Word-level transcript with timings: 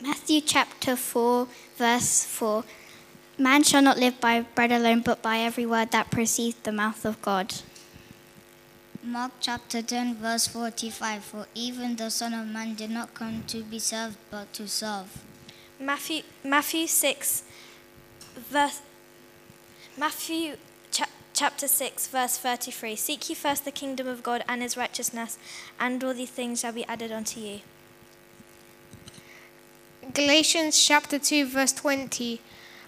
Matthew 0.00 0.40
chapter 0.40 0.94
4, 0.94 1.48
verse 1.76 2.24
4. 2.24 2.62
Man 3.36 3.64
shall 3.64 3.82
not 3.82 3.98
live 3.98 4.20
by 4.20 4.42
bread 4.42 4.70
alone, 4.70 5.00
but 5.00 5.22
by 5.22 5.38
every 5.38 5.66
word 5.66 5.90
that 5.90 6.10
proceeds 6.10 6.56
the 6.62 6.70
mouth 6.70 7.04
of 7.04 7.20
God. 7.20 7.52
Mark 9.02 9.32
chapter 9.40 9.82
10, 9.82 10.16
verse 10.16 10.46
45 10.46 11.24
For 11.24 11.46
even 11.54 11.96
the 11.96 12.10
Son 12.10 12.32
of 12.32 12.46
Man 12.46 12.74
did 12.74 12.90
not 12.90 13.14
come 13.14 13.42
to 13.48 13.62
be 13.62 13.78
served, 13.80 14.16
but 14.30 14.52
to 14.52 14.68
serve. 14.68 15.24
Matthew, 15.80 16.22
Matthew 16.44 16.86
6, 16.86 17.42
verse, 18.36 18.80
Matthew 19.96 20.56
cha- 20.92 21.08
chapter 21.32 21.66
6, 21.66 22.06
verse 22.08 22.38
33. 22.38 22.94
Seek 22.94 23.28
ye 23.28 23.34
first 23.34 23.64
the 23.64 23.72
kingdom 23.72 24.06
of 24.06 24.22
God 24.22 24.44
and 24.48 24.62
his 24.62 24.76
righteousness, 24.76 25.38
and 25.80 26.02
all 26.04 26.14
these 26.14 26.30
things 26.30 26.60
shall 26.60 26.72
be 26.72 26.84
added 26.84 27.10
unto 27.10 27.40
you. 27.40 27.60
Galatians 30.14 30.78
chapter 30.84 31.18
2 31.18 31.46
verse 31.46 31.72
20 31.72 32.40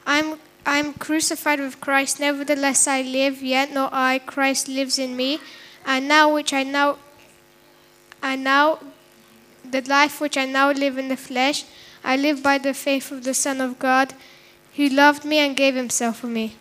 I'm 0.07 0.39
I'm 0.67 0.93
crucified 0.95 1.59
with 1.59 1.81
Christ. 1.81 2.21
Nevertheless 2.21 2.87
I 2.87 3.03
live 3.03 3.43
yet 3.43 3.73
not 3.73 3.93
I. 3.93 4.19
Christ 4.19 4.69
lives 4.69 4.99
in 4.99 5.17
me. 5.17 5.41
And 5.87 6.09
now 6.09 6.33
which 6.33 6.53
I 6.53 6.63
now 6.63 6.99
and 8.23 8.45
now 8.45 8.79
the 9.69 9.81
life 9.83 10.21
which 10.21 10.37
I 10.37 10.47
now 10.47 10.71
live 10.71 10.99
in 10.99 11.09
the 11.09 11.17
flesh 11.17 11.65
I 12.03 12.17
live 12.17 12.43
by 12.43 12.59
the 12.59 12.75
faith 12.75 13.13
of 13.13 13.25
the 13.25 13.35
Son 13.35 13.61
of 13.61 13.79
God 13.79 14.15
who 14.77 14.89
loved 14.89 15.25
me 15.25 15.39
and 15.39 15.57
gave 15.57 15.75
himself 15.75 16.19
for 16.19 16.27
me. 16.27 16.57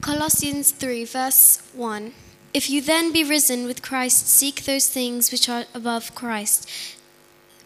Colossians 0.00 0.70
3, 0.70 1.04
verse 1.04 1.62
1. 1.74 2.12
If 2.52 2.70
you 2.70 2.80
then 2.80 3.12
be 3.12 3.24
risen 3.24 3.66
with 3.66 3.82
Christ, 3.82 4.28
seek 4.28 4.64
those 4.64 4.88
things 4.88 5.32
which 5.32 5.48
are 5.48 5.64
above 5.74 6.14
Christ, 6.14 6.68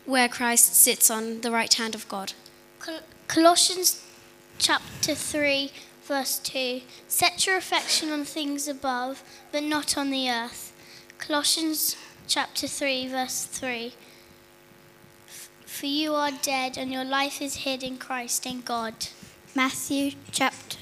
where 0.08 0.26
Christ 0.26 0.74
sits 0.74 1.10
on 1.10 1.42
the 1.42 1.50
right 1.50 1.72
hand 1.74 1.94
of 1.94 2.08
God. 2.08 2.32
Col- 2.80 3.00
Colossians 3.26 4.02
chapter 4.58 5.14
3, 5.14 5.70
verse 6.02 6.38
2. 6.38 6.80
Set 7.06 7.46
your 7.46 7.58
affection 7.58 8.10
on 8.10 8.24
things 8.24 8.66
above, 8.66 9.22
but 9.52 9.62
not 9.62 9.98
on 9.98 10.08
the 10.08 10.30
earth. 10.30 10.72
Colossians 11.18 11.94
chapter 12.26 12.66
3, 12.66 13.08
verse 13.08 13.44
3. 13.44 13.92
F- 15.28 15.50
For 15.66 15.84
you 15.84 16.14
are 16.14 16.30
dead, 16.30 16.78
and 16.78 16.90
your 16.90 17.04
life 17.04 17.42
is 17.42 17.66
hid 17.66 17.82
in 17.82 17.98
Christ 17.98 18.46
in 18.46 18.62
God. 18.62 18.94
Matthew 19.54 20.12
chapter 20.32 20.78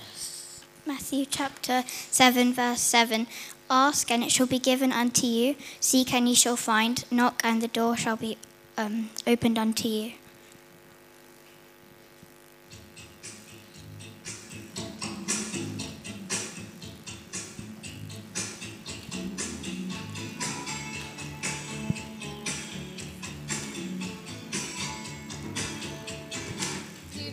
Matthew 0.84 1.24
chapter 1.24 1.82
7 1.88 2.52
verse 2.52 2.80
7 2.80 3.26
Ask 3.68 4.10
and 4.10 4.22
it 4.22 4.30
shall 4.30 4.46
be 4.46 4.58
given 4.58 4.92
unto 4.92 5.26
you 5.26 5.56
seek 5.80 6.12
and 6.12 6.28
ye 6.28 6.34
shall 6.34 6.56
find 6.56 7.04
knock 7.10 7.40
and 7.42 7.60
the 7.62 7.68
door 7.68 7.96
shall 7.96 8.16
be 8.16 8.36
um, 8.78 9.10
opened 9.26 9.58
unto 9.58 9.88
you. 9.88 10.12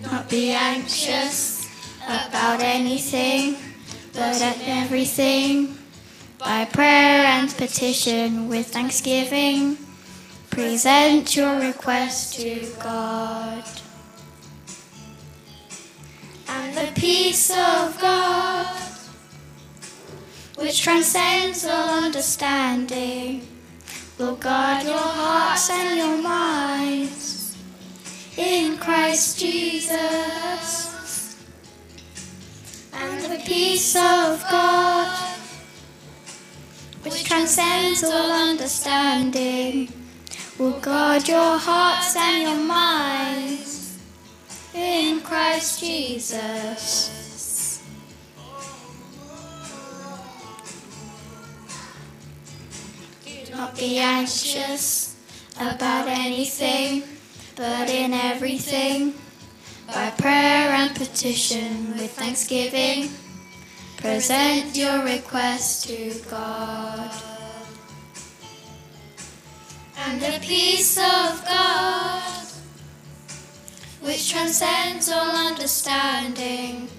Not 0.02 0.30
be 0.30 0.52
anxious 0.52 1.68
about 2.06 2.62
anything 2.62 3.56
but 4.14 4.42
at 4.42 4.58
everything 4.68 5.78
by 6.38 6.66
prayer 6.66 7.26
and 7.26 7.50
petition 7.50 8.48
with 8.48 8.68
thanksgiving 8.68 9.78
present 10.54 11.36
your 11.36 11.60
request 11.60 12.40
to 12.40 12.64
God 12.80 13.64
and 16.48 16.78
the 16.78 16.92
peace 16.94 17.50
of 17.50 18.00
God 18.00 18.68
which 20.56 20.84
transcends 20.84 21.66
all 21.66 22.04
understanding 22.04 23.48
will 24.20 24.36
guard 24.36 24.86
your 24.86 24.96
hearts 24.96 25.72
and 25.72 25.98
your 25.98 26.22
minds 26.22 27.58
in 28.38 28.78
Christ 28.78 29.40
Jesus. 29.40 29.90
And 32.94 33.22
the 33.24 33.42
peace 33.44 33.96
of 33.96 34.46
God, 34.52 35.36
which 37.02 37.24
transcends 37.24 38.04
all 38.04 38.32
understanding, 38.32 40.03
will 40.58 40.80
guard 40.80 41.28
your 41.28 41.58
hearts 41.58 42.16
and 42.16 42.44
your 42.44 42.68
minds 42.68 43.98
in 44.74 45.22
Christ 45.22 45.80
Jesus. 45.80 47.84
Do 53.26 53.52
not 53.52 53.78
be 53.78 54.00
anxious 54.00 55.16
about 55.60 56.08
anything 56.08 57.04
but 57.56 57.90
in 57.90 58.14
everything, 58.14 59.14
by 59.88 60.10
prayer 60.12 60.72
and 60.72 60.96
petition 60.96 61.92
with 61.92 62.12
thanksgiving, 62.12 63.10
present 63.98 64.76
your 64.76 65.04
request 65.04 65.88
to 65.88 66.14
God. 66.30 67.33
And 70.06 70.20
the 70.22 70.38
peace 70.42 70.98
of 70.98 71.46
God, 71.46 72.44
which 74.02 74.32
transcends 74.32 75.10
all 75.10 75.32
understanding, 75.32 76.90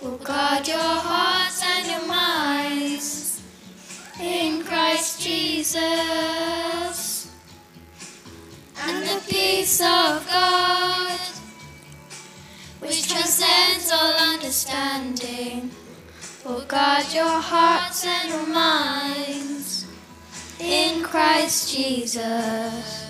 will 0.00 0.16
guard 0.16 0.66
your 0.66 0.78
hearts 0.78 1.62
and 1.62 1.86
your 1.86 2.06
minds 2.06 3.42
in 4.18 4.64
Christ 4.64 5.20
Jesus. 5.20 5.80
And 8.84 9.04
the 9.04 9.20
peace 9.28 9.80
of 9.82 10.26
God, 10.26 11.20
which 12.80 13.06
transcends 13.12 13.92
all 13.92 14.14
understanding, 14.14 15.70
will 16.44 16.64
guard 16.64 17.12
your 17.12 17.38
hearts 17.52 18.06
and 18.06 18.30
your 18.30 18.46
minds 18.46 19.69
in 20.60 21.02
Christ 21.02 21.74
Jesus. 21.74 23.00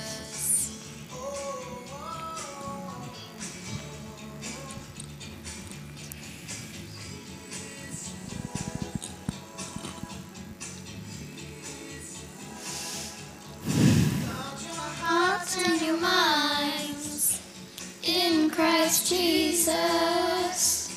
Jesus. 19.09 20.89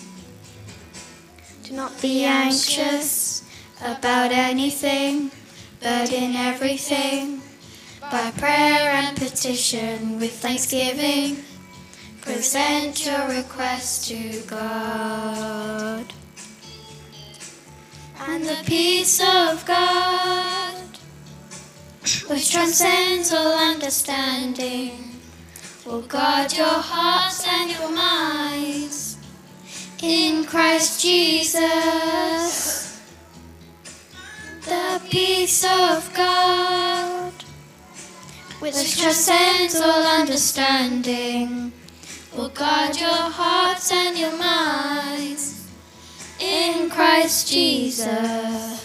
Do 1.64 1.74
not 1.74 2.00
be 2.02 2.24
anxious 2.24 3.44
about 3.81 4.31
anything, 4.31 5.31
but 5.83 6.11
in 6.11 6.35
everything, 6.35 7.41
by 8.01 8.31
prayer 8.31 8.89
and 8.89 9.16
petition 9.16 10.19
with 10.19 10.33
thanksgiving, 10.41 11.44
present 12.21 13.05
your 13.05 13.27
request 13.27 14.07
to 14.07 14.41
God. 14.47 16.05
And 18.19 18.43
the 18.45 18.63
peace 18.66 19.19
of 19.22 19.66
God 19.66 20.73
which 22.27 22.51
transcends 22.51 23.31
all 23.31 23.57
understanding, 23.57 25.19
will 25.85 26.02
guard 26.02 26.52
your 26.52 26.66
hearts 26.67 27.46
and 27.47 27.72
your 27.72 27.91
minds 27.91 29.17
in 30.02 30.43
Christ 30.43 31.02
Jesus. 31.02 32.22
Peace 35.43 35.66
of 35.66 36.09
God, 36.13 37.34
which 38.61 38.97
transcends 38.97 39.75
all 39.75 40.05
understanding, 40.22 41.73
will 42.34 42.47
guard 42.47 42.97
your 42.97 43.09
hearts 43.09 43.91
and 43.91 44.17
your 44.17 44.37
minds 44.37 45.67
in 46.40 46.90
Christ 46.90 47.51
Jesus. 47.51 48.83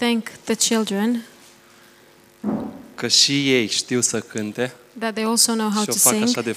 Thank 0.00 0.28
the 0.44 0.54
children 0.54 1.24
că 2.94 3.08
și 3.08 3.52
ei 3.52 3.66
știu 3.68 4.00
să 4.00 4.20
cânte 4.20 4.74
that 4.98 5.14
they 5.14 5.24
also 5.24 5.52
know 5.52 5.70
how 5.70 5.82
și 5.82 5.88
o 5.88 5.92
to 5.92 5.98
fac 5.98 6.12
sing. 6.12 6.22
așa 6.22 6.40
de 6.40 6.52